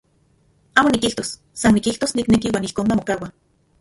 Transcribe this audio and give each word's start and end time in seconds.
Amo 0.75 0.89
nikijtos, 0.93 1.29
san 1.63 1.75
nikijtos 1.75 2.15
nikneki 2.17 2.53
uan 2.55 2.67
ijkon 2.71 2.87
mamokaua. 2.89 3.29